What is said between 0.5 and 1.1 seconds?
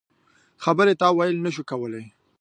خبرې